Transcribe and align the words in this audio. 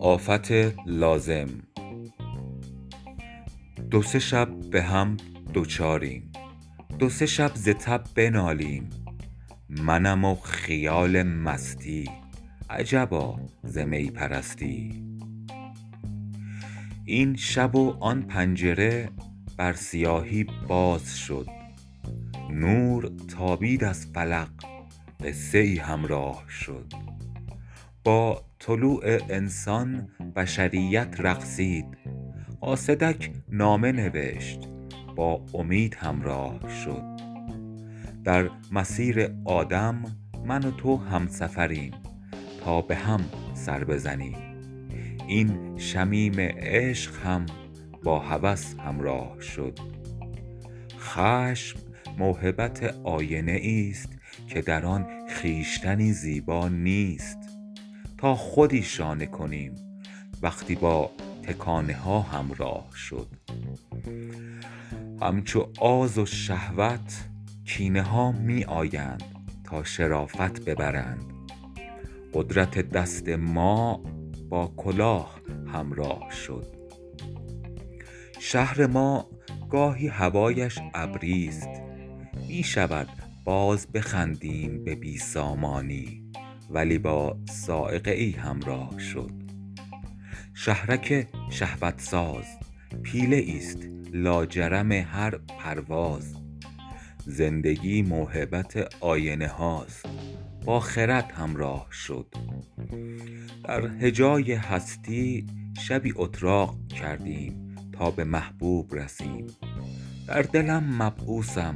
آفت 0.00 0.52
لازم. 0.86 1.48
دو 3.90 4.02
سه 4.02 4.18
شب 4.18 4.48
به 4.70 4.82
هم 4.82 5.16
دچاریم 5.54 6.32
دو 6.98 7.08
سه 7.08 7.26
شب 7.26 7.50
ز 7.54 7.68
تب 7.68 8.04
بنالیم. 8.14 8.90
منم 9.68 10.24
و 10.24 10.34
خیال 10.34 11.22
مستی. 11.22 12.10
عجبا 12.70 13.40
ز 13.62 13.78
می 13.78 14.10
پرستی. 14.10 15.04
این 17.04 17.36
شب 17.36 17.76
و 17.76 17.96
آن 18.00 18.22
پنجره 18.22 19.08
بر 19.56 19.72
سیاهی 19.72 20.46
باز 20.68 21.18
شد. 21.18 21.46
نور 22.50 23.10
تابید 23.28 23.84
از 23.84 24.06
فلق 24.06 24.50
قصه 25.24 25.58
ای 25.58 25.76
همراه 25.76 26.44
شد. 26.48 26.92
با 28.10 28.44
طلوع 28.58 29.02
انسان 29.28 30.08
بشریت 30.36 31.14
رقصید. 31.18 31.84
قاصدک 32.60 33.30
نامه 33.48 33.92
نوشت 33.92 34.68
با 35.16 35.44
امید 35.54 35.94
همراه 35.94 36.60
شد. 36.84 37.02
در 38.24 38.50
مسیر 38.72 39.30
آدم 39.44 40.02
من 40.44 40.64
و 40.64 40.70
تو 40.70 40.96
همسفریم 40.96 41.92
تا 42.64 42.80
به 42.80 42.96
هم 42.96 43.20
سر 43.54 43.84
بزنیم. 43.84 44.36
این 45.28 45.78
شمیم 45.78 46.34
عشق 46.58 47.26
هم 47.26 47.46
با 48.04 48.18
هوس 48.18 48.74
همراه 48.74 49.40
شد. 49.40 49.78
خشم 50.98 51.78
موهبت 52.18 52.94
آینه 53.04 53.60
است 53.90 54.08
که 54.48 54.62
در 54.62 54.86
آن 54.86 55.06
خویشتنی 55.28 56.12
زیبا 56.12 56.68
نیست. 56.68 57.49
تا 58.20 58.34
خودی 58.34 58.82
شانه 58.82 59.26
کنیم. 59.26 59.74
وقتی 60.42 60.74
با 60.74 61.10
تکانه 61.42 61.94
ها 61.94 62.20
همراه 62.20 62.88
شد. 62.94 63.28
همچو 65.22 65.68
آز 65.78 66.18
و 66.18 66.26
شهوت 66.26 67.28
کینه 67.64 68.02
ها 68.02 68.32
می 68.32 68.64
آیند 68.64 69.22
تا 69.64 69.84
شرافت 69.84 70.64
ببرند. 70.64 71.24
قدرت 72.34 72.78
دست 72.78 73.28
ما 73.28 74.02
با 74.48 74.72
کلاه 74.76 75.40
همراه 75.66 76.30
شد. 76.30 76.66
شهر 78.40 78.86
ما 78.86 79.30
گاهی 79.70 80.08
هوایش 80.08 80.78
ابریست. 80.94 81.68
می 82.48 82.62
شود 82.62 83.08
باز 83.44 83.86
بخندیم 83.92 84.84
به 84.84 84.94
بی 84.94 85.18
سامانی 85.18 86.29
ولی 86.70 86.98
با 86.98 87.38
صاعقه 87.48 88.10
ای 88.10 88.30
همراه 88.30 88.98
شد. 88.98 89.30
شهرک 90.54 91.28
شهوت 91.50 92.00
ساز 92.00 92.44
پیله 93.02 93.44
است 93.56 93.78
لاجرم 94.12 94.92
هر 94.92 95.30
پرواز. 95.58 96.34
زندگی 97.26 98.02
موهبت 98.02 98.94
آینه 99.00 99.48
هاست 99.48 100.06
با 100.64 100.80
خرد 100.80 101.32
همراه 101.32 101.86
شد. 101.90 102.26
در 103.64 103.86
هجای 103.86 104.52
هستی 104.52 105.46
شبی 105.80 106.12
اتراق 106.16 106.76
کردیم 106.88 107.76
تا 107.92 108.10
به 108.10 108.24
محبوب 108.24 108.94
رسیم. 108.94 109.46
در 110.26 110.42
دلم 110.42 111.02
مبعوثم 111.02 111.74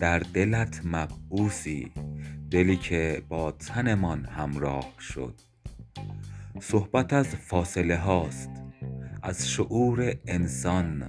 در 0.00 0.18
دلت 0.18 0.80
مبعوثی. 0.84 1.90
دلی 2.52 2.76
که 2.76 3.22
با 3.28 3.50
تنمان 3.50 4.24
همراه 4.24 4.92
شد. 5.00 5.34
صحبت 6.60 7.12
از 7.12 7.26
فاصله 7.26 7.96
هاست 7.96 8.50
از 9.22 9.48
شعور 9.50 10.14
انسان 10.26 11.08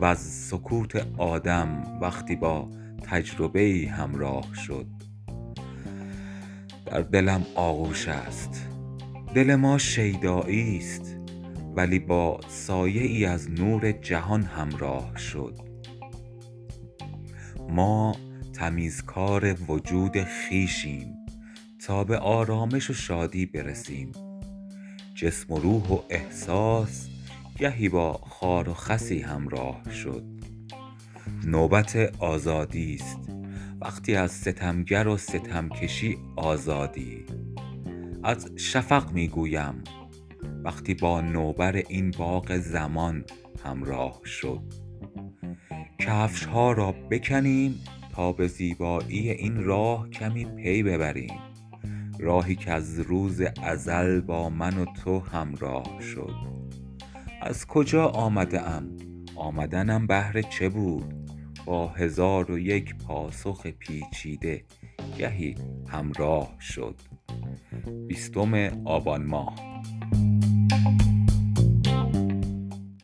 وز 0.00 0.18
سکوت 0.18 1.06
آدم 1.18 1.98
وقتی 2.00 2.36
با 2.36 2.70
تجربه 3.02 3.88
همراه 3.92 4.54
شد. 4.54 4.86
در 6.86 7.00
دلم 7.00 7.46
آغوش 7.54 8.08
است. 8.08 8.68
دل 9.34 9.54
ما 9.54 9.78
شیدایی 9.78 10.76
است 10.78 11.16
ولی 11.76 11.98
با 11.98 12.40
سایه 12.48 13.02
ای 13.02 13.24
از 13.24 13.50
نور 13.50 13.92
جهان 13.92 14.42
همراه 14.42 15.16
شد. 15.16 15.58
ما 17.68 18.16
تمیزکار 18.60 19.56
وجود 19.68 20.16
خویشیم 20.24 21.16
تا 21.86 22.04
به 22.04 22.18
آرامش 22.18 22.90
و 22.90 22.94
شادی 22.94 23.46
برسیم. 23.46 24.12
جسم 25.14 25.52
و 25.52 25.58
روح 25.58 25.88
و 25.88 25.98
احساس 26.10 27.08
گهی 27.58 27.88
با 27.88 28.12
خار 28.12 28.68
و 28.68 28.74
خسی 28.74 29.20
همراه 29.20 29.92
شد. 29.92 30.24
نوبت 31.44 31.96
آزادی 32.18 32.94
است. 32.94 33.18
وقتی 33.80 34.16
از 34.16 34.32
ستمگر 34.32 35.08
و 35.08 35.16
ستمکشی 35.16 36.18
آزادی. 36.36 37.24
از 38.22 38.50
شفق 38.56 39.12
می 39.12 39.28
گویم 39.28 39.84
وقتی 40.64 40.94
با 40.94 41.20
نوبر 41.20 41.76
این 41.76 42.10
باغ 42.10 42.56
زمان 42.56 43.24
همراه 43.64 44.20
شد. 44.24 44.62
کفش 45.98 46.44
ها 46.44 46.72
را 46.72 46.92
بکنیم 46.92 47.80
تا 48.12 48.32
به 48.32 48.48
زیبایی 48.48 49.30
این 49.30 49.64
راه 49.64 50.10
کمی 50.10 50.44
پی 50.44 50.82
ببریم. 50.82 51.38
راهی 52.18 52.56
کز 52.56 53.00
روز 53.00 53.42
ازل 53.62 54.20
با 54.20 54.50
من 54.50 54.78
و 54.78 54.84
تو 54.84 55.18
همراه 55.20 56.00
شد. 56.00 56.34
از 57.42 57.66
کجا 57.66 58.06
آمده 58.06 58.62
ام 58.70 58.96
آمدنم 59.36 60.06
بهر 60.06 60.42
چه 60.42 60.68
بود؟ 60.68 61.14
با 61.66 61.88
هزار 61.88 62.50
و 62.50 62.58
یک 62.58 62.94
پاسخ 62.94 63.66
پیچیده 63.66 64.64
گهی 65.18 65.54
همراه 65.88 66.56
شد. 66.60 66.94
بیستم 68.08 68.54
آبان 68.84 69.26
ماه. 69.26 69.54